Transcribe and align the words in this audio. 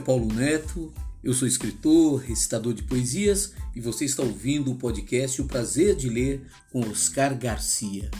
Paulo 0.00 0.26
Neto, 0.32 0.92
eu 1.22 1.34
sou 1.34 1.46
escritor, 1.46 2.20
recitador 2.20 2.72
de 2.72 2.82
poesias 2.82 3.54
e 3.74 3.80
você 3.80 4.04
está 4.04 4.22
ouvindo 4.22 4.70
o 4.70 4.76
podcast 4.76 5.40
O 5.40 5.46
Prazer 5.46 5.94
de 5.94 6.08
Ler 6.08 6.46
com 6.72 6.80
Oscar 6.80 7.36
Garcia. 7.38 8.10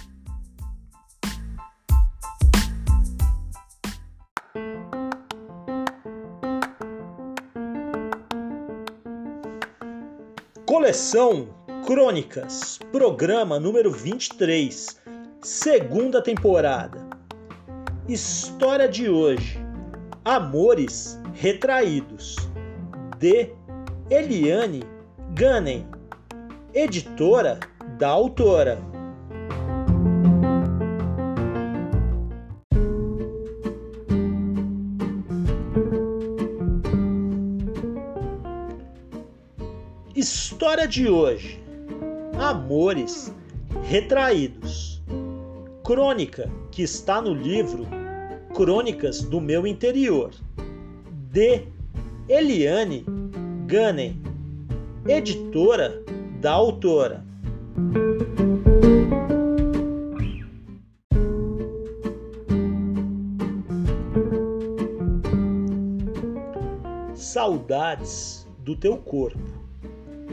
Coleção 10.67 11.48
Crônicas, 11.87 12.78
programa 12.92 13.59
número 13.59 13.91
23, 13.91 14.98
segunda 15.42 16.22
temporada. 16.22 17.09
História 18.09 18.89
de 18.89 19.09
hoje: 19.09 19.59
Amores 20.25 21.19
Retraídos, 21.34 22.36
de 23.19 23.50
Eliane 24.11 24.83
Ganem, 25.34 25.87
editora 26.75 27.59
da 27.98 28.09
autora. 28.09 28.78
História 40.15 40.87
de 40.87 41.09
hoje: 41.09 41.62
Amores 42.39 43.33
Retraídos. 43.84 45.03
Crônica 45.83 46.50
que 46.70 46.83
está 46.83 47.22
no 47.22 47.33
livro 47.33 47.87
Crônicas 48.55 49.22
do 49.22 49.41
Meu 49.41 49.67
Interior, 49.67 50.31
de 51.32 51.62
Eliane 52.28 53.04
Ganem, 53.66 54.20
editora 55.06 56.02
da 56.41 56.50
autora. 56.50 57.24
Saudades 67.14 68.44
do 68.64 68.74
teu 68.74 68.97
corpo, 68.97 69.38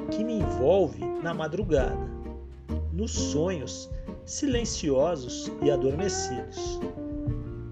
que 0.10 0.24
me 0.24 0.40
envolve 0.40 1.06
na 1.22 1.32
madrugada, 1.32 2.10
nos 2.92 3.12
sonhos 3.12 3.88
silenciosos 4.26 5.52
e 5.62 5.70
adormecidos, 5.70 6.80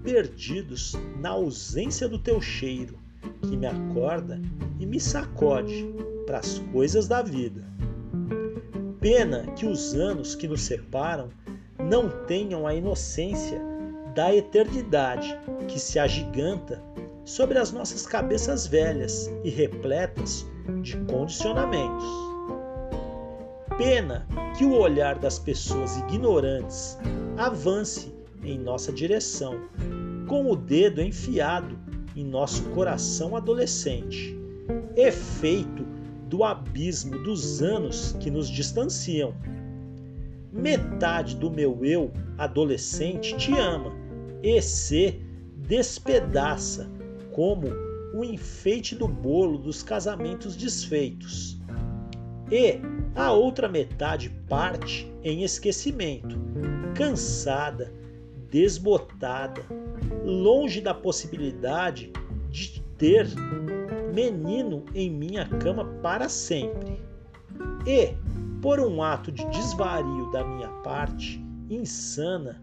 perdidos 0.04 0.92
na 1.20 1.30
ausência 1.30 2.08
do 2.08 2.20
teu 2.20 2.40
cheiro, 2.40 3.04
que 3.42 3.56
me 3.56 3.66
acorda 3.66 4.40
e 4.78 4.86
me 4.86 5.00
sacode 5.00 5.88
para 6.26 6.38
as 6.38 6.58
coisas 6.72 7.06
da 7.08 7.22
vida. 7.22 7.64
Pena 9.00 9.46
que 9.54 9.66
os 9.66 9.94
anos 9.94 10.34
que 10.34 10.48
nos 10.48 10.62
separam 10.62 11.28
não 11.78 12.08
tenham 12.26 12.66
a 12.66 12.74
inocência 12.74 13.60
da 14.14 14.34
eternidade 14.34 15.38
que 15.68 15.78
se 15.78 15.98
agiganta 15.98 16.82
sobre 17.24 17.58
as 17.58 17.72
nossas 17.72 18.06
cabeças 18.06 18.66
velhas 18.66 19.30
e 19.44 19.50
repletas 19.50 20.46
de 20.82 20.96
condicionamentos. 21.04 22.06
Pena 23.76 24.26
que 24.56 24.64
o 24.64 24.72
olhar 24.72 25.18
das 25.18 25.38
pessoas 25.38 25.96
ignorantes 25.98 26.98
avance 27.36 28.14
em 28.42 28.58
nossa 28.58 28.92
direção, 28.92 29.60
com 30.26 30.50
o 30.50 30.56
dedo 30.56 31.02
enfiado 31.02 31.78
em 32.16 32.24
nosso 32.24 32.62
coração 32.70 33.36
adolescente, 33.36 34.36
efeito 34.96 35.84
do 36.28 36.42
abismo 36.42 37.22
dos 37.22 37.62
anos 37.62 38.16
que 38.18 38.30
nos 38.30 38.48
distanciam. 38.48 39.34
Metade 40.50 41.36
do 41.36 41.50
meu 41.50 41.84
eu 41.84 42.10
adolescente 42.38 43.36
te 43.36 43.52
ama 43.52 43.92
e 44.42 44.60
se 44.62 45.20
despedaça 45.56 46.90
como 47.32 47.68
o 48.14 48.24
enfeite 48.24 48.94
do 48.94 49.06
bolo 49.06 49.58
dos 49.58 49.82
casamentos 49.82 50.56
desfeitos. 50.56 51.58
E 52.50 52.80
a 53.14 53.32
outra 53.32 53.68
metade 53.68 54.30
parte 54.48 55.12
em 55.22 55.42
esquecimento, 55.42 56.38
cansada, 56.94 57.92
desbotada, 58.50 59.62
longe 60.24 60.80
da 60.80 60.94
possibilidade 60.94 62.12
de 62.50 62.80
ter 62.98 63.26
menino 64.12 64.84
em 64.94 65.10
minha 65.10 65.46
cama 65.46 65.84
para 66.02 66.28
sempre. 66.28 67.02
E, 67.86 68.14
por 68.62 68.80
um 68.80 69.02
ato 69.02 69.30
de 69.30 69.44
desvario 69.50 70.30
da 70.32 70.44
minha 70.44 70.68
parte, 70.82 71.44
insana, 71.68 72.62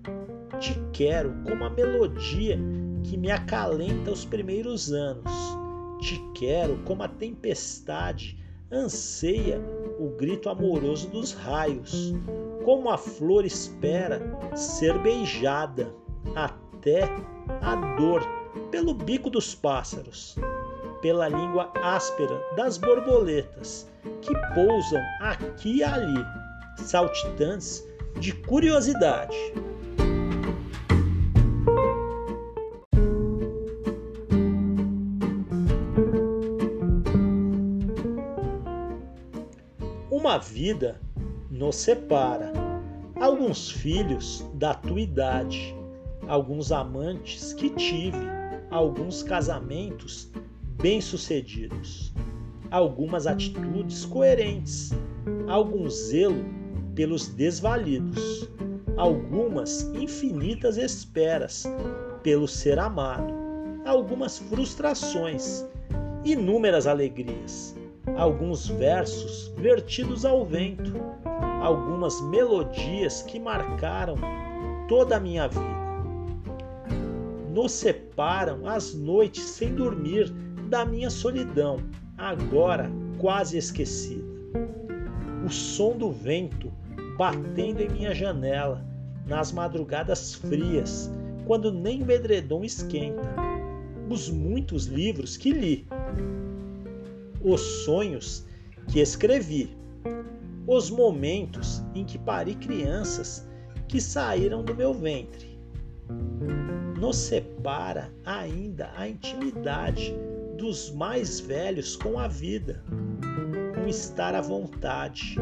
te 0.59 0.81
quero 0.92 1.34
como 1.48 1.64
a 1.64 1.70
melodia 1.70 2.59
que 3.04 3.18
me 3.18 3.31
acalenta 3.31 4.12
os 4.12 4.25
primeiros 4.25 4.92
anos. 4.92 5.31
Te 6.02 6.20
quero 6.36 6.78
como 6.86 7.04
a 7.04 7.08
tempestade 7.08 8.38
anseia 8.72 9.62
o 10.00 10.10
grito 10.18 10.50
amoroso 10.50 11.10
dos 11.10 11.34
raios, 11.34 12.14
como 12.66 12.90
a 12.90 12.98
flor 12.98 13.46
espera 13.46 14.22
ser 14.56 14.98
beijada 15.00 15.94
até 16.36 16.62
a 17.62 17.76
dor 17.98 18.22
pelo 18.70 18.94
bico 18.94 19.30
dos 19.30 19.56
pássaros, 19.56 20.36
pela 21.02 21.30
língua 21.30 21.72
áspera 21.82 22.42
das 22.56 22.78
borboletas 22.78 23.88
que 24.22 24.34
pousam 24.54 25.02
aqui 25.22 25.78
e 25.78 25.84
ali, 25.84 26.26
saltitantes 26.78 27.88
de 28.19 28.34
curiosidade. 28.34 29.38
Uma 40.12 40.38
vida 40.38 41.00
nos 41.50 41.78
separa, 41.78 42.52
alguns 43.19 43.69
filhos 43.72 44.46
da 44.54 44.74
tua 44.74 45.00
idade, 45.00 45.75
alguns 46.28 46.72
amantes 46.72 47.54
que 47.54 47.70
tive, 47.70 48.18
alguns 48.72 49.24
casamentos 49.24 50.31
bem-sucedidos, 50.81 52.14
algumas 52.72 53.28
atitudes 53.28 54.06
coerentes, 54.06 54.92
algum 55.48 55.90
zelo 55.90 56.44
pelos 56.96 57.28
desvalidos, 57.28 58.50
algumas 58.98 59.84
infinitas 59.94 60.78
esperas 60.78 61.66
pelo 62.22 62.48
ser 62.48 62.80
amado, 62.80 63.34
algumas 63.86 64.38
frustrações, 64.38 65.66
inúmeras 66.24 66.88
alegrias, 66.88 67.76
alguns 68.18 68.68
versos 68.68 69.54
vertidos 69.58 70.26
ao 70.26 70.46
vento, 70.46 70.94
algumas 71.62 72.19
melodias 72.30 73.22
que 73.24 73.40
marcaram 73.40 74.16
toda 74.88 75.18
a 75.18 75.19
minha 75.19 75.48
vida. 75.48 75.82
Nos 77.54 77.72
separam 77.72 78.68
as 78.68 78.96
noites 78.96 79.44
sem 79.44 79.76
dormir 79.76 80.28
da 80.70 80.84
minha 80.84 81.12
solidão, 81.12 81.78
agora 82.18 82.90
quase 83.20 83.60
esquecida. 83.60 84.24
O 85.46 85.50
som 85.50 85.96
do 85.96 86.12
vento 86.12 86.74
batendo 87.16 87.82
em 87.82 87.90
minha 87.90 88.12
janela 88.12 88.84
nas 89.28 89.52
madrugadas 89.52 90.34
frias, 90.34 91.12
quando 91.46 91.72
nem 91.72 92.02
o 92.02 92.10
edredom 92.10 92.64
esquenta. 92.64 93.36
Os 94.10 94.32
muitos 94.32 94.88
livros 94.88 95.38
que 95.38 95.52
li, 95.52 95.88
os 97.40 97.62
sonhos 97.86 98.48
que 98.88 99.00
escrevi, 99.00 99.78
os 100.66 100.90
momentos 100.90 101.84
em 101.94 102.04
que 102.04 102.18
pari 102.18 102.56
crianças 102.56 103.48
que 103.88 104.02
saíram 104.02 104.64
do 104.64 104.74
meu 104.74 104.92
ventre. 104.92 105.54
Nos 107.04 107.18
separa 107.18 108.10
ainda 108.26 108.90
a 108.96 109.10
intimidade 109.10 110.16
dos 110.58 110.90
mais 110.90 111.38
velhos 111.38 111.98
com 111.98 112.18
a 112.18 112.30
vida, 112.30 112.82
um 113.84 113.90
estar 113.90 114.34
à 114.34 114.40
vontade, 114.40 115.36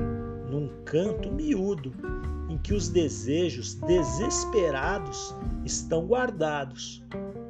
num 0.50 0.72
canto 0.86 1.32
miúdo 1.32 1.94
em 2.50 2.58
que 2.58 2.74
os 2.74 2.90
desejos 2.90 3.76
desesperados 3.76 5.36
estão 5.64 6.08
guardados 6.08 7.04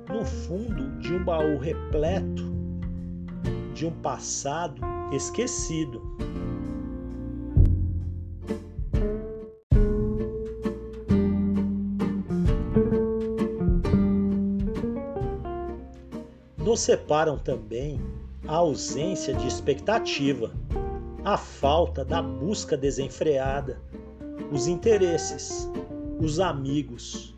no 0.10 0.26
fundo 0.26 0.90
de 1.00 1.14
um 1.14 1.24
baú 1.24 1.58
repleto 1.58 2.54
de 3.74 3.86
um 3.86 3.94
passado 4.02 4.82
esquecido. 5.14 6.02
Nos 16.72 16.80
separam 16.80 17.38
também 17.38 18.00
a 18.48 18.56
ausência 18.56 19.34
de 19.34 19.46
expectativa, 19.46 20.54
a 21.22 21.38
falta 21.38 22.06
da 22.06 22.22
busca 22.22 22.78
desenfreada, 22.78 23.82
os 24.54 24.68
interesses, 24.68 25.70
os 26.18 26.40
amigos, 26.40 27.36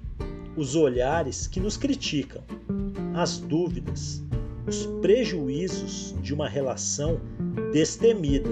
os 0.55 0.75
olhares 0.75 1.47
que 1.47 1.59
nos 1.59 1.77
criticam, 1.77 2.43
as 3.15 3.39
dúvidas, 3.39 4.21
os 4.67 4.85
prejuízos 5.01 6.13
de 6.21 6.31
uma 6.31 6.47
relação 6.47 7.19
destemida, 7.71 8.51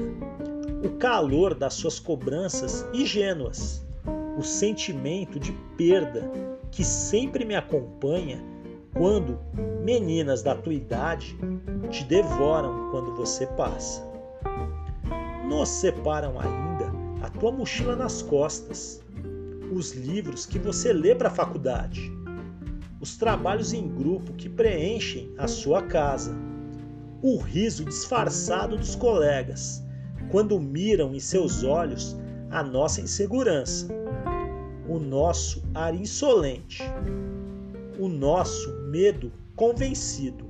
o 0.83 0.97
calor 0.97 1.53
das 1.53 1.75
suas 1.75 1.99
cobranças 1.99 2.83
ingênuas, 2.91 3.85
o 4.35 4.41
sentimento 4.41 5.39
de 5.39 5.51
perda 5.77 6.27
que 6.71 6.83
sempre 6.83 7.45
me 7.45 7.53
acompanha 7.53 8.43
quando 8.93 9.39
meninas 9.83 10.43
da 10.43 10.55
tua 10.55 10.73
idade 10.73 11.37
te 11.89 12.03
devoram 12.05 12.91
quando 12.91 13.15
você 13.15 13.45
passa. 13.47 14.01
Nos 15.47 15.69
separam 15.69 16.39
ainda 16.39 16.91
a 17.21 17.29
tua 17.29 17.51
mochila 17.51 17.95
nas 17.95 18.21
costas, 18.21 19.01
os 19.71 19.93
livros 19.93 20.45
que 20.45 20.59
você 20.59 20.91
lê 20.91 21.15
para 21.15 21.29
a 21.29 21.33
faculdade, 21.33 22.11
os 22.99 23.17
trabalhos 23.17 23.73
em 23.73 23.87
grupo 23.87 24.33
que 24.33 24.49
preenchem 24.49 25.33
a 25.37 25.47
sua 25.47 25.81
casa, 25.83 26.35
o 27.21 27.37
riso 27.37 27.85
disfarçado 27.85 28.77
dos 28.77 28.95
colegas 28.95 29.83
quando 30.31 30.59
miram 30.59 31.13
em 31.13 31.19
seus 31.19 31.63
olhos 31.63 32.17
a 32.49 32.63
nossa 32.63 33.01
insegurança, 33.01 33.87
o 34.87 34.97
nosso 34.97 35.63
ar 35.73 35.93
insolente, 35.93 36.81
o 37.99 38.07
nosso 38.07 38.80
medo 38.91 39.31
convencido, 39.55 40.45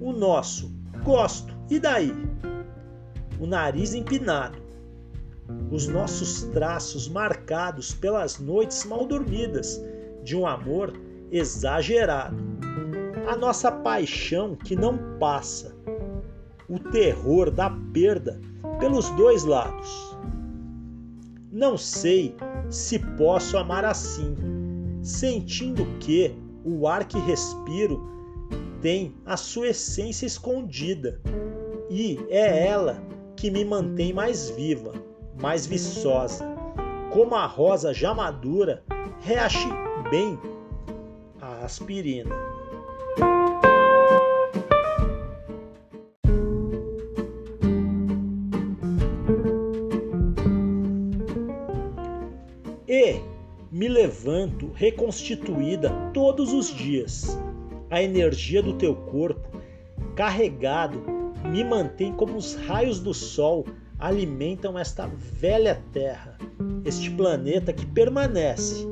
o 0.00 0.12
nosso 0.12 0.70
gosto 1.02 1.52
e 1.68 1.80
daí, 1.80 2.14
o 3.40 3.46
nariz 3.46 3.94
empinado, 3.94 4.58
os 5.68 5.88
nossos 5.88 6.44
traços 6.44 7.08
marcados 7.08 7.92
pelas 7.92 8.38
noites 8.38 8.84
mal 8.84 9.04
dormidas 9.06 9.82
de 10.22 10.36
um 10.36 10.46
amor 10.46 10.92
exagerado, 11.32 12.36
a 13.26 13.36
nossa 13.36 13.72
paixão 13.72 14.54
que 14.54 14.76
não 14.76 14.96
passa, 15.18 15.74
o 16.68 16.78
terror 16.78 17.50
da 17.50 17.70
perda 17.92 18.40
pelos 18.78 19.10
dois 19.10 19.42
lados. 19.42 20.16
Não 21.50 21.76
sei 21.76 22.36
se 22.70 23.00
posso 23.16 23.58
amar 23.58 23.84
assim, 23.84 24.36
sentindo 25.02 25.84
que 25.98 26.41
o 26.64 26.86
ar 26.86 27.06
que 27.06 27.18
respiro 27.18 28.02
tem 28.80 29.14
a 29.24 29.36
sua 29.36 29.68
essência 29.68 30.26
escondida 30.26 31.20
e 31.90 32.18
é 32.28 32.66
ela 32.66 33.02
que 33.36 33.50
me 33.50 33.64
mantém 33.64 34.12
mais 34.12 34.50
viva, 34.50 34.92
mais 35.40 35.66
viçosa. 35.66 36.44
Como 37.12 37.34
a 37.34 37.46
rosa 37.46 37.92
já 37.92 38.14
madura, 38.14 38.82
reache 39.20 39.68
bem 40.10 40.38
aspirina. 41.64 42.34
Reconstituída 54.74 55.90
todos 56.12 56.52
os 56.52 56.68
dias. 56.68 57.38
A 57.90 58.02
energia 58.02 58.62
do 58.62 58.72
teu 58.74 58.94
corpo, 58.94 59.48
carregado, 60.14 61.02
me 61.44 61.62
mantém 61.64 62.12
como 62.12 62.36
os 62.36 62.54
raios 62.54 63.00
do 63.00 63.12
sol 63.12 63.66
alimentam 63.98 64.78
esta 64.78 65.06
velha 65.06 65.80
terra, 65.92 66.36
este 66.84 67.10
planeta 67.10 67.72
que 67.72 67.86
permanece 67.86 68.86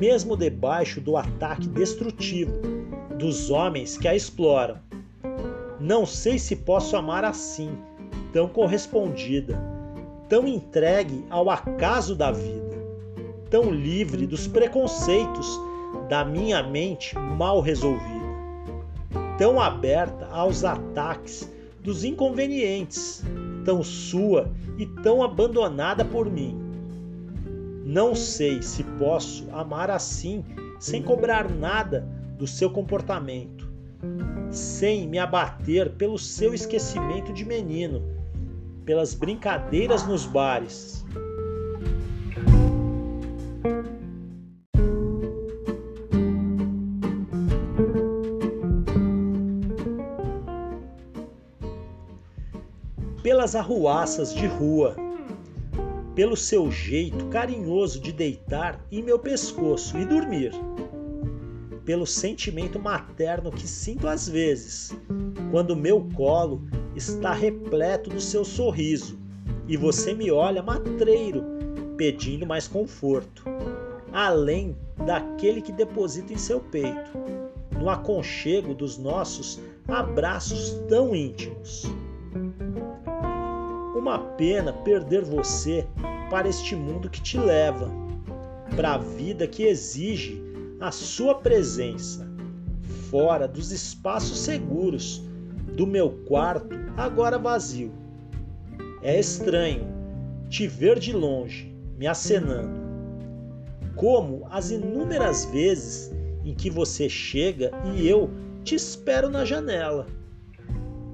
mesmo 0.00 0.36
debaixo 0.36 1.00
do 1.00 1.16
ataque 1.16 1.68
destrutivo 1.68 2.52
dos 3.18 3.50
homens 3.50 3.98
que 3.98 4.08
a 4.08 4.14
exploram. 4.14 4.78
Não 5.78 6.06
sei 6.06 6.38
se 6.38 6.56
posso 6.56 6.96
amar 6.96 7.24
assim, 7.24 7.70
tão 8.32 8.48
correspondida, 8.48 9.60
tão 10.28 10.46
entregue 10.46 11.24
ao 11.28 11.50
acaso 11.50 12.14
da 12.14 12.30
vida, 12.30 12.69
tão 13.50 13.70
livre 13.70 14.26
dos 14.26 14.46
preconceitos 14.46 15.60
da 16.08 16.24
minha 16.24 16.62
mente 16.62 17.18
mal 17.18 17.60
resolvida, 17.60 18.26
tão 19.36 19.60
aberta 19.60 20.26
aos 20.30 20.64
ataques 20.64 21.50
dos 21.82 22.04
inconvenientes, 22.04 23.22
tão 23.64 23.82
sua 23.82 24.50
e 24.78 24.86
tão 24.86 25.22
abandonada 25.22 26.04
por 26.04 26.30
mim 26.30 26.70
não 27.90 28.14
sei 28.14 28.62
se 28.62 28.84
posso 28.84 29.48
amar 29.52 29.90
assim, 29.90 30.44
sem 30.78 31.02
cobrar 31.02 31.50
nada 31.50 32.06
do 32.38 32.46
seu 32.46 32.70
comportamento, 32.70 33.68
sem 34.48 35.08
me 35.08 35.18
abater 35.18 35.90
pelo 35.94 36.16
seu 36.16 36.54
esquecimento 36.54 37.32
de 37.32 37.44
menino, 37.44 38.00
pelas 38.84 39.12
brincadeiras 39.12 40.06
nos 40.06 40.24
bares. 40.24 41.04
Pelas 53.50 53.56
arruaças 53.56 54.32
de 54.32 54.46
rua 54.46 54.94
pelo 56.14 56.36
seu 56.36 56.70
jeito 56.70 57.26
carinhoso 57.26 57.98
de 57.98 58.12
deitar 58.12 58.80
em 58.92 59.02
meu 59.02 59.18
pescoço 59.18 59.98
e 59.98 60.04
dormir, 60.04 60.52
pelo 61.84 62.06
sentimento 62.06 62.78
materno 62.78 63.50
que 63.50 63.66
sinto 63.66 64.06
às 64.06 64.28
vezes, 64.28 64.92
quando 65.50 65.74
meu 65.74 66.06
colo 66.14 66.62
está 66.94 67.32
repleto 67.32 68.08
do 68.08 68.20
seu 68.20 68.44
sorriso 68.44 69.18
e 69.66 69.76
você 69.76 70.14
me 70.14 70.30
olha 70.30 70.62
matreiro, 70.62 71.42
pedindo 71.96 72.46
mais 72.46 72.68
conforto, 72.68 73.42
além 74.12 74.76
daquele 75.04 75.60
que 75.60 75.72
deposita 75.72 76.32
em 76.32 76.38
seu 76.38 76.60
peito, 76.60 77.10
no 77.76 77.90
aconchego 77.90 78.74
dos 78.74 78.96
nossos 78.96 79.58
abraços 79.88 80.80
tão 80.88 81.16
íntimos. 81.16 81.90
Uma 84.00 84.18
pena 84.18 84.72
perder 84.72 85.22
você 85.22 85.86
para 86.30 86.48
este 86.48 86.74
mundo 86.74 87.10
que 87.10 87.20
te 87.20 87.36
leva, 87.36 87.86
para 88.74 88.94
a 88.94 88.98
vida 88.98 89.46
que 89.46 89.64
exige 89.64 90.42
a 90.80 90.90
sua 90.90 91.34
presença, 91.34 92.26
fora 93.10 93.46
dos 93.46 93.70
espaços 93.70 94.38
seguros 94.38 95.22
do 95.76 95.86
meu 95.86 96.12
quarto, 96.26 96.74
agora 96.96 97.38
vazio. 97.38 97.92
É 99.02 99.20
estranho, 99.20 99.86
te 100.48 100.66
ver 100.66 100.98
de 100.98 101.12
longe, 101.12 101.70
me 101.98 102.06
acenando. 102.06 102.80
Como 103.96 104.46
as 104.50 104.70
inúmeras 104.70 105.44
vezes 105.44 106.10
em 106.42 106.54
que 106.54 106.70
você 106.70 107.06
chega 107.06 107.70
e 107.94 108.08
eu 108.08 108.30
te 108.64 108.74
espero 108.74 109.28
na 109.28 109.44
janela. 109.44 110.06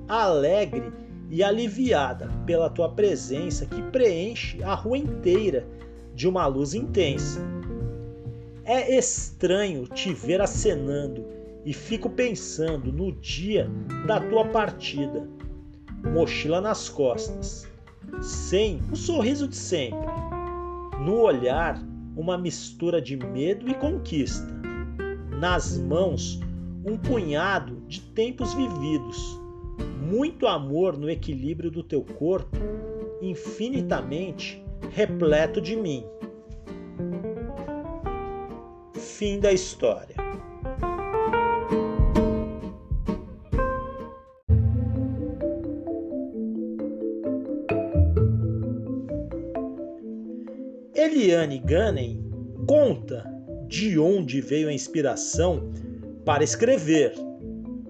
Alegre 0.06 0.92
e 1.30 1.42
aliviada 1.42 2.30
pela 2.46 2.70
tua 2.70 2.90
presença 2.90 3.66
que 3.66 3.82
preenche 3.82 4.62
a 4.62 4.74
rua 4.74 4.98
inteira 4.98 5.66
de 6.14 6.28
uma 6.28 6.46
luz 6.46 6.74
intensa. 6.74 7.40
É 8.64 8.96
estranho 8.96 9.86
te 9.86 10.12
ver 10.12 10.40
acenando 10.40 11.24
e 11.64 11.72
fico 11.72 12.08
pensando 12.08 12.92
no 12.92 13.12
dia 13.12 13.70
da 14.06 14.20
tua 14.20 14.44
partida. 14.46 15.28
Mochila 16.12 16.60
nas 16.60 16.88
costas, 16.88 17.68
sem 18.20 18.80
o 18.92 18.96
sorriso 18.96 19.48
de 19.48 19.56
sempre. 19.56 19.98
No 21.00 21.20
olhar, 21.20 21.80
uma 22.16 22.38
mistura 22.38 23.00
de 23.00 23.16
medo 23.16 23.68
e 23.68 23.74
conquista. 23.74 24.46
Nas 25.38 25.76
mãos, 25.76 26.40
um 26.84 26.96
punhado 26.96 27.82
de 27.86 28.00
tempos 28.00 28.54
vividos. 28.54 29.40
Muito 30.06 30.46
amor 30.46 30.96
no 30.96 31.10
equilíbrio 31.10 31.68
do 31.68 31.82
teu 31.82 32.00
corpo, 32.00 32.56
infinitamente 33.20 34.62
repleto 34.92 35.60
de 35.60 35.74
mim. 35.74 36.04
Fim 38.94 39.40
da 39.40 39.52
história. 39.52 40.14
Eliane 50.94 51.58
Gannen 51.58 52.24
conta 52.68 53.28
de 53.66 53.98
onde 53.98 54.40
veio 54.40 54.68
a 54.68 54.72
inspiração 54.72 55.72
para 56.24 56.44
escrever 56.44 57.12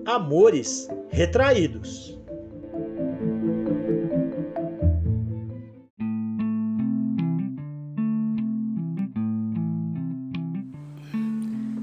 Amores 0.06 0.88
Retraídos. 1.16 2.14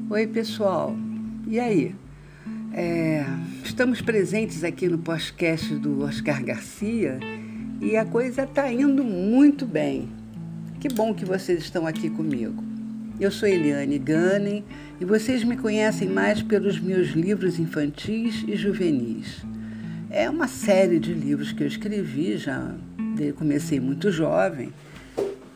Oi, 0.08 0.28
pessoal. 0.28 0.96
E 1.48 1.60
aí? 1.60 1.96
É, 2.76 3.26
estamos 3.64 4.04
presentes 4.04 4.64
aqui 4.64 4.88
no 4.88 5.00
podcast 5.00 5.74
do 5.78 6.04
Oscar 6.04 6.46
Garcia 6.46 7.18
e 7.82 7.98
a 7.98 8.06
coisa 8.06 8.44
está 8.44 8.72
indo 8.72 9.04
muito 9.04 9.66
bem. 9.66 10.12
Que 10.80 10.88
bom 10.90 11.12
que 11.12 11.26
vocês 11.26 11.64
estão 11.64 11.88
aqui 11.88 12.08
comigo. 12.08 12.73
Eu 13.20 13.30
sou 13.30 13.48
Eliane 13.48 14.00
Gunning 14.00 14.64
e 15.00 15.06
vocês 15.06 15.44
me 15.44 15.56
conhecem 15.56 16.10
mais 16.10 16.42
pelos 16.42 16.80
meus 16.80 17.10
livros 17.10 17.60
infantis 17.60 18.44
e 18.48 18.56
juvenis. 18.56 19.46
É 20.10 20.28
uma 20.28 20.48
série 20.48 21.00
de 21.00 21.14
livros 21.14 21.52
que 21.52 21.64
eu 21.64 21.68
escrevi, 21.68 22.38
já 22.38 22.76
comecei 23.38 23.80
muito 23.80 24.12
jovem 24.12 24.74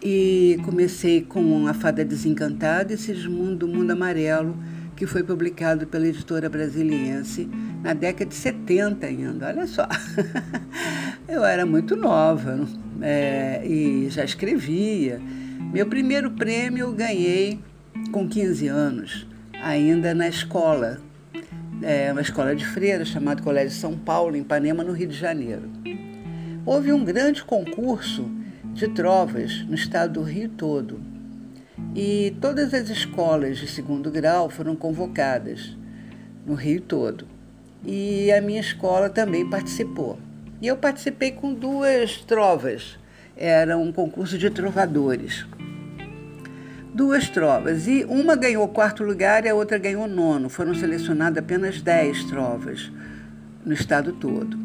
e 0.02 0.60
comecei 0.64 1.22
com 1.22 1.68
A 1.68 1.74
Fada 1.74 2.06
Desencantada 2.06 2.94
e 2.94 2.98
Sigismundo 2.98 3.56
do 3.56 3.68
Mundo 3.68 3.90
Amarelo, 3.90 4.56
que 4.96 5.08
foi 5.08 5.24
publicado 5.24 5.88
pela 5.88 6.08
editora 6.08 6.48
brasiliense 6.48 7.50
na 7.84 7.94
década 7.94 8.30
de 8.30 8.36
70 8.36 9.06
ainda. 9.08 9.48
Olha 9.48 9.66
só, 9.66 9.88
eu 11.28 11.44
era 11.44 11.66
muito 11.66 11.96
nova 11.96 12.68
é, 13.02 13.66
e 13.66 14.10
já 14.12 14.24
escrevia. 14.24 15.20
Meu 15.60 15.88
primeiro 15.88 16.32
prêmio 16.32 16.86
eu 16.86 16.94
ganhei 16.94 17.60
com 18.12 18.28
15 18.28 18.68
anos, 18.68 19.28
ainda 19.62 20.14
na 20.14 20.28
escola, 20.28 21.00
é, 21.82 22.12
uma 22.12 22.22
escola 22.22 22.56
de 22.56 22.66
freira 22.66 23.04
chamada 23.04 23.42
Colégio 23.42 23.78
São 23.78 23.98
Paulo, 23.98 24.36
em 24.36 24.42
Ipanema, 24.42 24.84
no 24.84 24.94
Rio 24.94 25.08
de 25.08 25.18
Janeiro. 25.18 25.70
Houve 26.66 26.92
um 26.94 27.04
grande 27.04 27.44
concurso 27.44 28.30
de 28.74 28.88
trovas 28.88 29.66
no 29.68 29.76
estado 29.76 30.14
do 30.14 30.22
Rio 30.22 30.50
todo. 30.50 31.00
E 31.96 32.36
todas 32.40 32.74
as 32.74 32.90
escolas 32.90 33.58
de 33.58 33.68
segundo 33.68 34.12
grau 34.12 34.50
foram 34.50 34.76
convocadas 34.76 35.76
no 36.46 36.54
Rio 36.54 36.82
todo. 36.82 37.28
E 37.86 38.32
a 38.32 38.42
minha 38.42 38.62
escola 38.62 39.10
também 39.10 39.50
participou. 39.50 40.20
E 40.62 40.68
eu 40.68 40.78
participei 40.78 41.32
com 41.32 41.54
duas 41.54 42.18
trovas. 42.18 42.98
Era 43.38 43.78
um 43.78 43.92
concurso 43.92 44.38
de 44.38 44.50
trovadores. 44.50 45.46
Duas 46.94 47.30
trovas. 47.30 47.88
E 47.88 48.04
uma 48.06 48.36
ganhou 48.36 48.68
quarto 48.68 49.04
lugar 49.04 49.46
e 49.46 49.50
a 49.50 49.54
outra 49.54 49.78
ganhou 49.78 50.08
nono. 50.08 50.50
Foram 50.50 50.74
selecionadas 50.74 51.44
apenas 51.44 51.80
dez 51.80 52.24
trovas 52.24 52.92
no 53.64 53.74
estado 53.74 54.14
todo. 54.14 54.58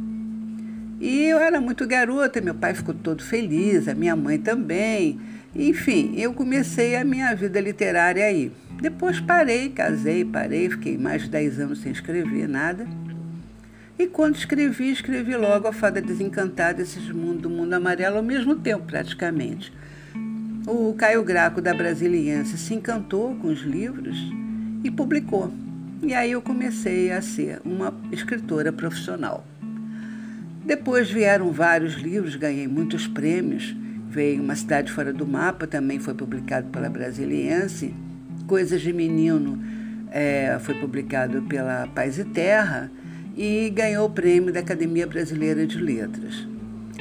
E 0.99 1.25
eu 1.25 1.39
era 1.39 1.61
muito 1.61 1.87
garota, 1.87 2.41
meu 2.41 2.55
pai 2.55 2.75
ficou 2.75 2.95
todo 2.95 3.23
feliz, 3.23 3.89
a 3.89 3.95
minha 3.95 4.15
mãe 4.15 4.39
também. 4.39 5.21
Enfim, 5.55 6.15
eu 6.17 6.33
comecei 6.33 6.97
a 6.97 7.05
minha 7.05 7.35
vida 7.35 7.61
literária 7.61 8.25
aí. 8.25 8.53
Depois 8.81 9.21
parei, 9.21 9.69
casei, 9.69 10.25
parei, 10.25 10.71
fiquei 10.71 10.97
mais 10.97 11.23
de 11.23 11.31
10 11.31 11.59
anos 11.61 11.81
sem 11.81 11.93
escrever 11.93 12.49
nada. 12.49 12.87
E 14.03 14.09
quando 14.09 14.35
escrevi, 14.35 14.91
escrevi 14.91 15.37
logo 15.37 15.69
A 15.69 15.73
Fada 15.73 16.03
Desencantada, 16.03 16.83
esses 16.83 17.09
mundo 17.13 17.43
do 17.43 17.49
Mundo 17.49 17.73
Amarelo, 17.75 18.17
ao 18.17 18.23
mesmo 18.23 18.57
tempo, 18.57 18.83
praticamente. 18.85 19.73
O 20.67 20.93
Caio 20.95 21.23
Graco, 21.23 21.63
da 21.63 21.73
Brasiliense, 21.73 22.59
se 22.59 22.75
encantou 22.75 23.37
com 23.37 23.47
os 23.47 23.61
livros 23.61 24.19
e 24.83 24.91
publicou. 24.91 25.53
E 26.03 26.13
aí 26.15 26.33
eu 26.33 26.43
comecei 26.43 27.13
a 27.13 27.23
ser 27.23 27.61
uma 27.65 27.95
escritora 28.11 28.73
profissional. 28.73 29.47
Depois 30.65 31.09
vieram 31.09 31.53
vários 31.53 31.95
livros, 31.95 32.35
ganhei 32.35 32.67
muitos 32.67 33.07
prêmios. 33.07 33.73
Veio 34.09 34.43
Uma 34.43 34.57
Cidade 34.57 34.91
Fora 34.91 35.13
do 35.13 35.25
Mapa, 35.25 35.65
também 35.65 36.01
foi 36.01 36.15
publicado 36.15 36.67
pela 36.71 36.91
Brasiliense. 36.91 37.95
Coisas 38.49 38.81
de 38.81 38.93
Menino 38.93 39.63
é, 40.11 40.59
foi 40.61 40.75
publicado 40.75 41.43
pela 41.43 41.87
Paz 41.95 42.19
e 42.19 42.25
Terra 42.25 42.91
e 43.37 43.71
ganhou 43.71 44.07
o 44.07 44.11
prêmio 44.11 44.53
da 44.53 44.61
Academia 44.61 45.07
Brasileira 45.07 45.67
de 45.67 45.79
Letras. 45.79 46.47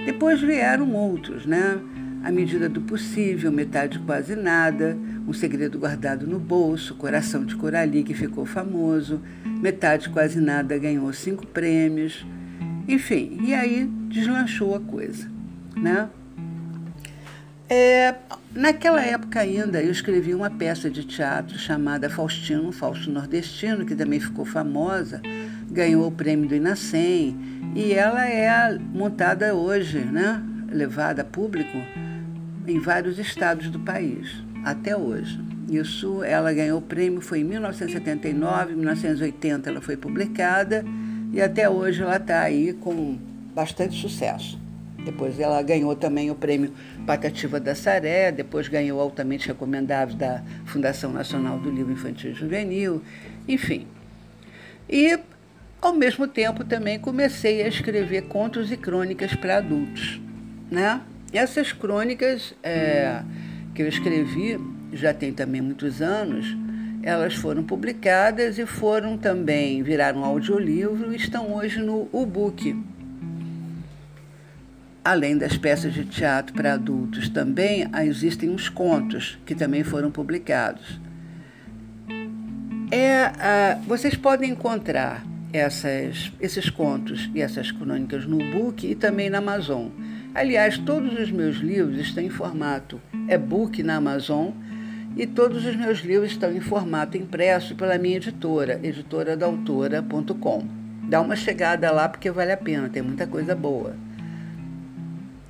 Depois 0.06 0.42
vieram 0.42 0.94
outros, 0.94 1.46
né? 1.46 1.80
A 2.24 2.32
Medida 2.32 2.70
do 2.70 2.82
Possível, 2.82 3.52
Metade 3.52 4.00
Quase 4.00 4.36
Nada, 4.36 4.98
Um 5.28 5.34
Segredo 5.34 5.80
Guardado 5.80 6.28
no 6.28 6.40
Bolso, 6.40 6.96
Coração 6.96 7.44
de 7.44 7.56
Corali, 7.56 8.04
que 8.04 8.14
ficou 8.14 8.46
famoso, 8.46 9.22
Metade 9.62 10.10
Quase 10.10 10.40
Nada 10.40 10.78
ganhou 10.78 11.12
cinco 11.14 11.46
prêmios. 11.48 12.26
Enfim, 12.88 13.40
e 13.44 13.54
aí 13.54 13.90
deslanchou 14.08 14.76
a 14.76 14.80
coisa, 14.80 15.30
né? 15.76 16.10
É, 17.74 18.16
naquela 18.54 19.02
época 19.02 19.40
ainda 19.40 19.82
eu 19.82 19.92
escrevi 19.92 20.36
uma 20.36 20.50
peça 20.50 20.90
de 20.90 21.06
teatro 21.06 21.58
chamada 21.58 22.10
Faustino, 22.10 22.70
Fausto 22.72 23.10
Nordestino, 23.10 23.86
que 23.86 23.96
também 23.96 24.20
ficou 24.20 24.44
famosa, 24.44 25.22
ganhou 25.72 26.08
o 26.08 26.12
prêmio 26.12 26.48
do 26.48 26.56
Inacem 26.56 27.36
e 27.76 27.94
ela 27.94 28.28
é 28.28 28.78
montada 28.94 29.56
hoje, 29.56 30.00
né? 30.00 30.44
levada 30.70 31.22
a 31.22 31.26
público 31.26 31.78
em 32.68 32.80
vários 32.80 33.20
estados 33.20 33.70
do 33.70 33.80
país, 33.80 34.44
até 34.64 34.96
hoje. 34.96 35.40
Isso, 35.70 36.24
ela 36.24 36.52
ganhou 36.54 36.80
o 36.80 36.82
prêmio, 36.82 37.22
foi 37.22 37.40
em 37.40 37.44
1979, 37.44 38.76
1980 38.76 39.70
ela 39.70 39.82
foi 39.82 39.96
publicada 39.96 40.84
e 41.32 41.42
até 41.42 41.70
hoje 41.70 42.02
ela 42.02 42.18
está 42.18 42.42
aí 42.42 42.74
com 42.74 43.18
bastante 43.56 44.00
sucesso. 44.00 44.60
Depois 45.04 45.40
ela 45.40 45.62
ganhou 45.64 45.96
também 45.96 46.30
o 46.30 46.36
prêmio 46.36 46.72
Patativa 47.08 47.60
da 47.60 47.74
Saré, 47.74 48.32
depois 48.32 48.68
ganhou 48.68 49.00
altamente 49.00 49.48
recomendável 49.48 50.16
da 50.16 50.44
Fundação 50.66 51.12
Nacional 51.12 51.58
do 51.58 51.72
Livro 51.72 51.92
Infantil 51.92 52.32
e 52.32 52.34
Juvenil, 52.34 53.02
enfim. 53.48 53.88
E, 54.90 55.18
ao 55.82 55.94
mesmo 55.94 56.28
tempo, 56.28 56.64
também 56.64 57.00
comecei 57.00 57.64
a 57.64 57.68
escrever 57.68 58.24
contos 58.24 58.72
e 58.72 58.78
crônicas 58.78 59.34
para 59.34 59.58
adultos. 59.58 60.22
Né? 60.70 61.02
Essas 61.34 61.74
crônicas 61.74 62.54
é, 62.62 63.24
que 63.74 63.82
eu 63.82 63.88
escrevi, 63.88 64.60
já 64.94 65.14
tem 65.14 65.34
também 65.34 65.60
muitos 65.60 66.02
anos, 66.02 66.56
elas 67.02 67.34
foram 67.34 67.64
publicadas 67.64 68.60
e 68.60 68.66
foram 68.66 69.18
também, 69.18 69.82
viraram 69.82 70.24
audiolivro 70.24 71.12
e 71.12 71.16
estão 71.16 71.56
hoje 71.56 71.80
no 71.80 72.08
e-book. 72.14 72.80
Além 75.04 75.36
das 75.36 75.58
peças 75.58 75.96
de 75.96 76.06
teatro 76.06 76.54
para 76.54 76.74
adultos, 76.74 77.28
também 77.28 77.90
existem 78.04 78.52
uns 78.52 78.70
contos 78.70 79.40
que 79.48 79.56
também 79.56 79.84
foram 79.84 80.12
publicados. 80.12 81.00
É, 82.92 83.30
uh, 83.30 83.82
vocês 83.88 84.16
podem 84.16 84.52
encontrar 84.52 85.24
essas, 85.54 86.32
esses 86.40 86.70
contos 86.70 87.30
e 87.34 87.42
essas 87.42 87.72
crônicas 87.72 88.26
no 88.26 88.42
e-book 88.42 88.90
e 88.90 88.96
também 88.96 89.30
na 89.30 89.40
Amazon. 89.40 89.88
Aliás, 90.34 90.78
todos 90.78 91.20
os 91.20 91.30
meus 91.32 91.58
livros 91.58 92.00
estão 92.00 92.24
em 92.24 92.30
formato 92.30 93.02
e-book 93.28 93.84
na 93.84 93.98
Amazon 93.98 94.52
e 95.18 95.28
todos 95.28 95.66
os 95.66 95.76
meus 95.76 96.00
livros 96.00 96.32
estão 96.32 96.54
em 96.56 96.62
formato 96.62 97.18
impresso 97.18 97.76
pela 97.76 97.98
minha 97.98 98.16
editora, 98.16 98.80
editoradautora.com. 98.82 100.66
Dá 101.10 101.20
uma 101.20 101.36
chegada 101.36 101.92
lá 101.92 102.08
porque 102.08 102.32
vale 102.32 102.54
a 102.54 102.58
pena, 102.58 102.88
tem 102.88 103.02
muita 103.02 103.28
coisa 103.28 103.54
boa. 103.54 103.96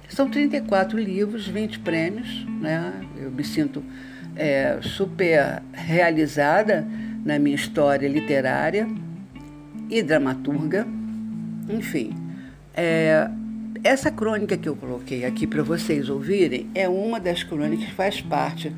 São 0.10 0.30
34 0.30 0.98
livros, 1.00 1.48
20 1.48 1.80
prêmios, 1.80 2.46
né? 2.60 2.92
Eu 3.16 3.32
me 3.32 3.44
sinto 3.44 3.84
é, 4.36 4.80
super 4.82 5.62
realizada 5.72 6.86
na 7.24 7.38
minha 7.38 7.56
história 7.56 8.10
literária 8.10 8.88
e 9.92 10.02
dramaturga. 10.02 10.88
Enfim, 11.70 12.16
é, 12.74 13.30
essa 13.84 14.10
crônica 14.10 14.58
que 14.58 14.70
eu 14.70 14.76
coloquei 14.76 15.26
aqui 15.26 15.46
para 15.46 15.62
vocês 15.62 16.10
ouvirem 16.10 16.68
é 16.74 16.88
uma 16.88 17.20
das 17.20 17.44
crônicas 17.44 17.86
que 17.86 17.94
faz 17.94 18.22
parte 18.22 18.74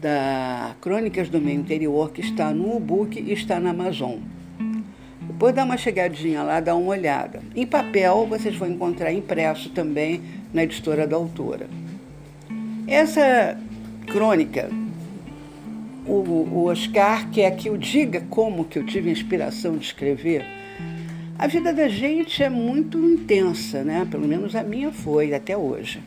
da 0.00 0.74
Crônicas 0.80 1.28
do 1.28 1.40
Meio 1.40 1.60
Interior, 1.60 2.10
que 2.10 2.20
está 2.20 2.52
no 2.52 2.76
e-book 2.76 3.18
e 3.18 3.32
está 3.32 3.60
na 3.60 3.70
Amazon. 3.70 4.18
Depois 5.22 5.54
dá 5.54 5.64
uma 5.64 5.76
chegadinha 5.76 6.42
lá, 6.42 6.60
dá 6.60 6.74
uma 6.74 6.90
olhada. 6.90 7.40
Em 7.54 7.66
papel, 7.66 8.26
vocês 8.26 8.56
vão 8.56 8.68
encontrar 8.68 9.12
impresso 9.12 9.70
também 9.70 10.22
na 10.52 10.64
editora 10.64 11.06
da 11.06 11.16
autora. 11.16 11.66
Essa 12.86 13.58
crônica, 14.06 14.70
o, 16.06 16.48
o 16.52 16.64
Oscar 16.66 17.28
quer 17.30 17.54
que 17.56 17.68
eu 17.68 17.76
diga 17.76 18.20
como 18.30 18.64
que 18.64 18.78
eu 18.78 18.84
tive 18.84 19.08
a 19.08 19.12
inspiração 19.12 19.76
de 19.76 19.86
escrever. 19.86 20.44
A 21.38 21.46
vida 21.46 21.72
da 21.72 21.88
gente 21.88 22.42
é 22.42 22.48
muito 22.48 22.98
intensa, 22.98 23.82
né? 23.84 24.06
Pelo 24.10 24.26
menos 24.26 24.54
a 24.54 24.62
minha 24.62 24.90
foi 24.90 25.34
até 25.34 25.56
hoje. 25.56 26.00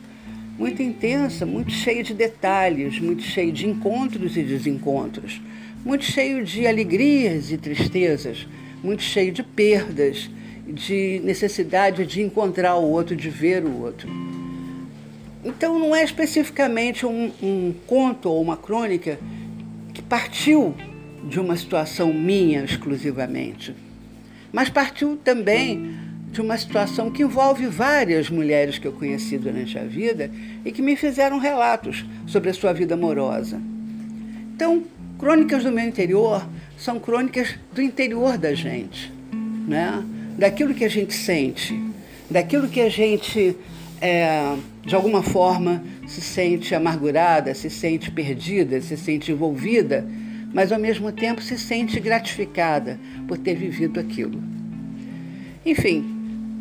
Muito 0.58 0.82
intensa, 0.82 1.46
muito 1.46 1.70
cheia 1.70 2.02
de 2.02 2.12
detalhes, 2.12 2.98
muito 2.98 3.22
cheia 3.22 3.52
de 3.52 3.66
encontros 3.66 4.36
e 4.36 4.42
desencontros, 4.42 5.40
muito 5.84 6.04
cheio 6.04 6.44
de 6.44 6.66
alegrias 6.66 7.50
e 7.52 7.56
tristezas, 7.56 8.46
muito 8.82 9.02
cheio 9.02 9.32
de 9.32 9.42
perdas, 9.42 10.28
de 10.66 11.20
necessidade 11.24 12.04
de 12.04 12.22
encontrar 12.22 12.76
o 12.76 12.90
outro, 12.90 13.14
de 13.14 13.30
ver 13.30 13.64
o 13.64 13.82
outro. 13.82 14.08
Então, 15.44 15.78
não 15.78 15.96
é 15.96 16.04
especificamente 16.04 17.06
um, 17.06 17.30
um 17.42 17.72
conto 17.86 18.28
ou 18.28 18.42
uma 18.42 18.56
crônica 18.56 19.18
partiu 20.10 20.74
de 21.22 21.38
uma 21.38 21.56
situação 21.56 22.12
minha 22.12 22.64
exclusivamente, 22.64 23.72
mas 24.52 24.68
partiu 24.68 25.16
também 25.16 25.94
de 26.32 26.40
uma 26.40 26.58
situação 26.58 27.12
que 27.12 27.22
envolve 27.22 27.66
várias 27.66 28.28
mulheres 28.28 28.76
que 28.76 28.88
eu 28.88 28.92
conheci 28.92 29.38
durante 29.38 29.78
a 29.78 29.84
vida 29.84 30.28
e 30.64 30.72
que 30.72 30.82
me 30.82 30.96
fizeram 30.96 31.38
relatos 31.38 32.04
sobre 32.26 32.50
a 32.50 32.54
sua 32.54 32.72
vida 32.72 32.94
amorosa. 32.94 33.60
Então, 34.52 34.82
Crônicas 35.16 35.62
do 35.62 35.70
Meu 35.70 35.86
Interior 35.86 36.44
são 36.76 36.98
crônicas 36.98 37.54
do 37.72 37.80
interior 37.80 38.36
da 38.36 38.52
gente, 38.52 39.12
né? 39.68 40.02
daquilo 40.36 40.74
que 40.74 40.84
a 40.84 40.88
gente 40.88 41.14
sente, 41.14 41.78
daquilo 42.28 42.68
que 42.68 42.80
a 42.80 42.88
gente 42.88 43.56
é, 44.00 44.56
de 44.84 44.94
alguma 44.94 45.22
forma 45.22 45.82
se 46.06 46.20
sente 46.20 46.74
amargurada, 46.74 47.54
se 47.54 47.68
sente 47.68 48.10
perdida, 48.10 48.80
se 48.80 48.96
sente 48.96 49.30
envolvida, 49.30 50.06
mas 50.52 50.72
ao 50.72 50.78
mesmo 50.78 51.12
tempo 51.12 51.42
se 51.42 51.58
sente 51.58 52.00
gratificada 52.00 52.98
por 53.28 53.38
ter 53.38 53.54
vivido 53.54 54.00
aquilo. 54.00 54.42
Enfim, 55.64 56.04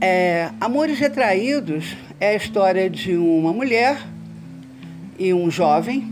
é, 0.01 0.50
Amores 0.60 1.00
Retraídos 1.00 1.96
é 2.19 2.29
a 2.29 2.36
história 2.36 2.89
de 2.89 3.15
uma 3.15 3.53
mulher 3.53 3.98
e 5.17 5.34
um 5.34 5.50
jovem 5.50 6.08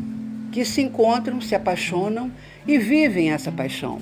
que 0.52 0.64
se 0.66 0.82
encontram, 0.82 1.40
se 1.42 1.54
apaixonam 1.54 2.32
e 2.66 2.78
vivem 2.78 3.32
essa 3.32 3.52
paixão. 3.52 4.00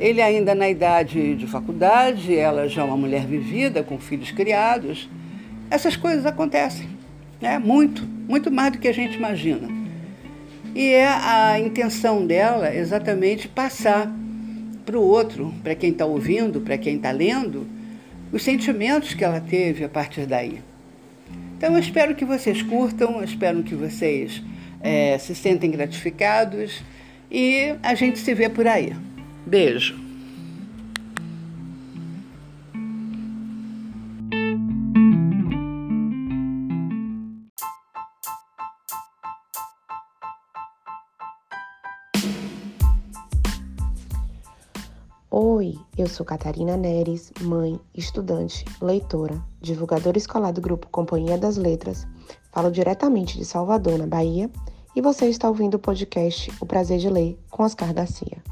Ele 0.00 0.22
ainda 0.22 0.54
na 0.54 0.68
idade 0.68 1.34
de 1.36 1.46
faculdade, 1.46 2.34
ela 2.34 2.68
já 2.68 2.82
é 2.82 2.84
uma 2.84 2.96
mulher 2.96 3.26
vivida, 3.26 3.82
com 3.82 3.98
filhos 3.98 4.30
criados, 4.30 5.08
essas 5.72 5.96
coisas 5.96 6.26
acontecem, 6.26 6.86
né? 7.40 7.58
muito, 7.58 8.04
muito 8.28 8.50
mais 8.50 8.72
do 8.72 8.78
que 8.78 8.86
a 8.86 8.92
gente 8.92 9.16
imagina. 9.16 9.68
E 10.74 10.90
é 10.90 11.08
a 11.08 11.58
intenção 11.58 12.26
dela 12.26 12.74
exatamente 12.74 13.48
passar 13.48 14.12
para 14.84 14.98
o 14.98 15.02
outro, 15.02 15.52
para 15.62 15.74
quem 15.74 15.90
está 15.90 16.04
ouvindo, 16.04 16.60
para 16.60 16.76
quem 16.76 16.96
está 16.96 17.10
lendo, 17.10 17.66
os 18.30 18.42
sentimentos 18.42 19.14
que 19.14 19.24
ela 19.24 19.40
teve 19.40 19.82
a 19.82 19.88
partir 19.88 20.26
daí. 20.26 20.60
Então 21.56 21.72
eu 21.72 21.78
espero 21.78 22.14
que 22.14 22.24
vocês 22.24 22.62
curtam, 22.62 23.16
eu 23.18 23.24
espero 23.24 23.62
que 23.62 23.74
vocês 23.74 24.42
é, 24.82 25.16
se 25.16 25.34
sentem 25.34 25.70
gratificados 25.70 26.82
e 27.30 27.74
a 27.82 27.94
gente 27.94 28.18
se 28.18 28.34
vê 28.34 28.48
por 28.48 28.66
aí. 28.66 28.92
Beijo! 29.46 30.11
Oi, 45.34 45.78
eu 45.96 46.06
sou 46.06 46.26
Catarina 46.26 46.76
Neres, 46.76 47.32
mãe, 47.40 47.80
estudante, 47.94 48.66
leitora, 48.82 49.42
divulgadora 49.62 50.18
escolar 50.18 50.52
do 50.52 50.60
grupo 50.60 50.90
Companhia 50.90 51.38
das 51.38 51.56
Letras. 51.56 52.06
Falo 52.52 52.70
diretamente 52.70 53.38
de 53.38 53.44
Salvador, 53.46 53.98
na 53.98 54.06
Bahia, 54.06 54.50
e 54.94 55.00
você 55.00 55.30
está 55.30 55.48
ouvindo 55.48 55.76
o 55.76 55.78
podcast 55.78 56.52
O 56.60 56.66
Prazer 56.66 56.98
de 56.98 57.08
Ler 57.08 57.38
com 57.48 57.62
Oscar 57.62 57.94
Garcia. 57.94 58.42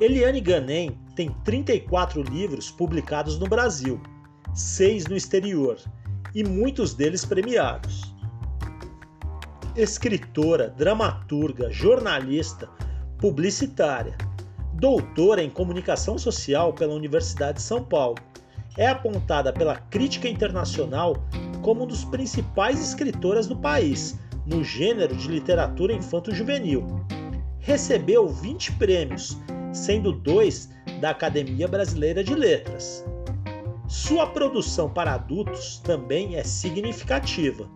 Eliane 0.00 0.40
Ganem 0.40 0.98
tem 1.14 1.30
34 1.44 2.20
livros 2.20 2.68
publicados 2.68 3.38
no 3.38 3.46
Brasil, 3.46 4.00
seis 4.52 5.06
no 5.06 5.14
exterior 5.14 5.78
e 6.36 6.44
muitos 6.44 6.92
deles 6.92 7.24
premiados. 7.24 8.14
Escritora, 9.74 10.68
dramaturga, 10.68 11.70
jornalista, 11.70 12.68
publicitária, 13.18 14.14
doutora 14.74 15.42
em 15.42 15.48
comunicação 15.48 16.18
social 16.18 16.74
pela 16.74 16.92
Universidade 16.92 17.56
de 17.56 17.62
São 17.62 17.82
Paulo. 17.82 18.18
É 18.76 18.86
apontada 18.86 19.50
pela 19.50 19.76
crítica 19.76 20.28
internacional 20.28 21.16
como 21.62 21.80
uma 21.80 21.86
dos 21.86 22.04
principais 22.04 22.86
escritoras 22.86 23.46
do 23.46 23.56
país 23.56 24.18
no 24.44 24.62
gênero 24.62 25.16
de 25.16 25.28
literatura 25.28 25.94
infanto-juvenil. 25.94 26.86
Recebeu 27.60 28.28
20 28.28 28.72
prêmios, 28.72 29.38
sendo 29.72 30.12
dois 30.12 30.68
da 31.00 31.10
Academia 31.10 31.66
Brasileira 31.66 32.22
de 32.22 32.34
Letras. 32.34 33.02
Sua 33.88 34.26
produção 34.26 34.90
para 34.90 35.14
adultos 35.14 35.78
também 35.78 36.34
é 36.36 36.42
significativa. 36.42 37.70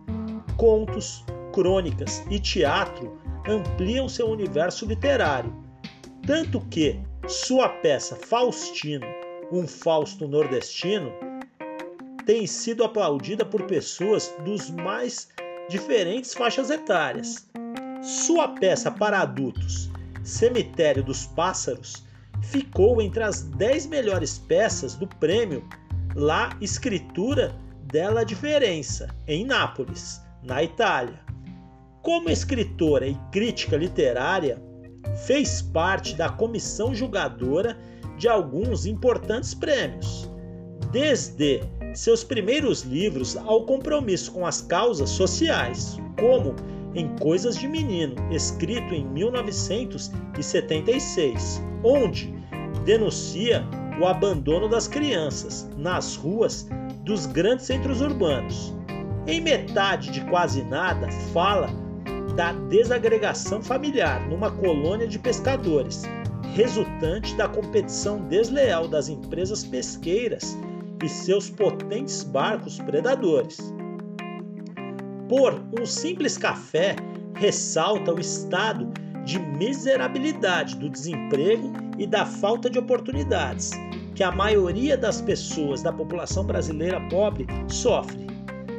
Contos, 0.57 1.23
crônicas 1.53 2.25
e 2.29 2.37
teatro 2.37 3.17
ampliam 3.47 4.09
seu 4.09 4.29
universo 4.29 4.85
literário, 4.85 5.53
tanto 6.27 6.59
que 6.69 6.99
sua 7.27 7.69
peça 7.69 8.15
Faustino, 8.15 9.07
um 9.51 9.65
Fausto 9.65 10.27
nordestino, 10.27 11.11
tem 12.25 12.45
sido 12.45 12.83
aplaudida 12.83 13.45
por 13.45 13.63
pessoas 13.63 14.33
dos 14.43 14.69
mais 14.69 15.29
diferentes 15.69 16.33
faixas 16.33 16.69
etárias. 16.69 17.49
Sua 18.01 18.49
peça 18.49 18.91
para 18.91 19.21
adultos, 19.21 19.89
Cemitério 20.23 21.03
dos 21.03 21.25
Pássaros, 21.25 22.03
ficou 22.41 23.01
entre 23.01 23.23
as 23.23 23.43
10 23.43 23.85
melhores 23.87 24.37
peças 24.37 24.95
do 24.95 25.07
prêmio 25.07 25.67
La 26.15 26.49
Escritura 26.59 27.55
della 27.83 28.25
Differenza, 28.25 29.07
em 29.25 29.45
Nápoles, 29.45 30.21
na 30.43 30.61
Itália. 30.61 31.21
Como 32.01 32.29
escritora 32.29 33.07
e 33.07 33.17
crítica 33.31 33.77
literária, 33.77 34.61
fez 35.25 35.61
parte 35.61 36.13
da 36.13 36.27
comissão 36.27 36.93
julgadora 36.93 37.77
de 38.17 38.27
alguns 38.27 38.85
importantes 38.85 39.53
prêmios, 39.53 40.29
desde 40.91 41.61
seus 41.93 42.25
primeiros 42.25 42.81
livros 42.81 43.37
ao 43.37 43.65
compromisso 43.65 44.33
com 44.33 44.45
as 44.45 44.61
causas 44.61 45.09
sociais, 45.09 45.97
como 46.19 46.53
Em 46.93 47.07
Coisas 47.19 47.57
de 47.57 47.69
Menino, 47.69 48.15
escrito 48.33 48.93
em 48.93 49.05
1976, 49.05 51.61
onde 51.85 52.33
denuncia 52.83 53.65
o 53.99 54.05
abandono 54.05 54.67
das 54.67 54.87
crianças 54.87 55.69
nas 55.77 56.15
ruas 56.15 56.67
dos 57.03 57.25
grandes 57.25 57.65
centros 57.65 58.01
urbanos. 58.01 58.73
Em 59.27 59.41
metade 59.41 60.11
de 60.11 60.21
quase 60.25 60.63
nada, 60.63 61.09
fala 61.33 61.69
da 62.35 62.53
desagregação 62.53 63.61
familiar 63.61 64.27
numa 64.29 64.49
colônia 64.51 65.07
de 65.07 65.19
pescadores, 65.19 66.03
resultante 66.53 67.35
da 67.35 67.47
competição 67.47 68.19
desleal 68.27 68.87
das 68.87 69.09
empresas 69.09 69.63
pesqueiras 69.63 70.57
e 71.03 71.09
seus 71.09 71.49
potentes 71.49 72.23
barcos 72.23 72.79
predadores. 72.79 73.57
Por 75.27 75.61
um 75.79 75.85
simples 75.85 76.37
café, 76.37 76.95
ressalta 77.35 78.13
o 78.13 78.19
estado 78.19 78.91
de 79.25 79.39
miserabilidade 79.39 80.75
do 80.77 80.89
desemprego 80.89 81.71
e 81.97 82.07
da 82.07 82.25
falta 82.25 82.69
de 82.69 82.79
oportunidades 82.79 83.71
que 84.15 84.23
a 84.23 84.31
maioria 84.31 84.97
das 84.97 85.21
pessoas 85.21 85.81
da 85.81 85.91
população 85.91 86.43
brasileira 86.45 86.99
pobre 87.09 87.47
sofre. 87.67 88.27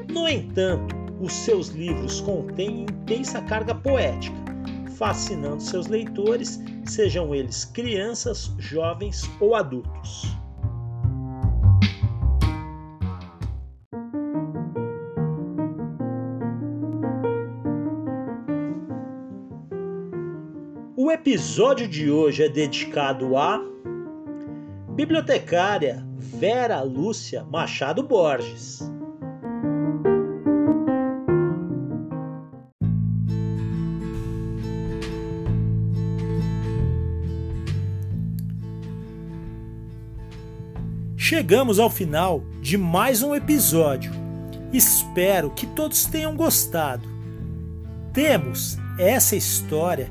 No 0.09 0.29
entanto, 0.29 0.95
os 1.21 1.33
seus 1.33 1.69
livros 1.69 2.21
contêm 2.21 2.83
intensa 2.83 3.41
carga 3.43 3.75
poética, 3.75 4.37
fascinando 4.97 5.63
seus 5.63 5.87
leitores, 5.87 6.61
sejam 6.85 7.35
eles 7.35 7.65
crianças, 7.65 8.53
jovens 8.59 9.29
ou 9.41 9.55
adultos. 9.55 10.37
O 21.13 21.15
episódio 21.15 21.87
de 21.87 22.11
hoje 22.11 22.43
é 22.43 22.49
dedicado 22.49 23.37
à 23.37 23.61
bibliotecária 24.95 26.03
Vera 26.17 26.81
Lúcia 26.81 27.45
Machado 27.45 28.03
Borges. 28.03 28.81
Chegamos 41.15 41.79
ao 41.79 41.91
final 41.91 42.43
de 42.63 42.79
mais 42.79 43.23
um 43.23 43.35
episódio. 43.35 44.11
Espero 44.73 45.51
que 45.51 45.67
todos 45.67 46.07
tenham 46.07 46.35
gostado. 46.35 47.07
Temos 48.15 48.79
essa 48.99 49.37
história 49.37 50.11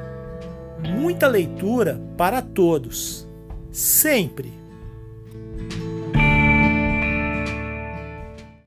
muita 0.81 1.27
leitura 1.27 1.99
para 2.17 2.41
todos, 2.41 3.27
sempre! 3.71 4.60